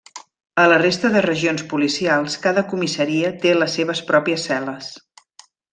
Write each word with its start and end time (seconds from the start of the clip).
A 0.61 0.63
la 0.71 0.79
resta 0.83 1.11
de 1.15 1.21
regions 1.25 1.65
policials 1.75 2.39
cada 2.47 2.65
comissaria 2.73 3.33
té 3.45 3.55
les 3.61 3.79
seves 3.81 4.05
pròpies 4.13 4.51
cel·les. 4.51 4.93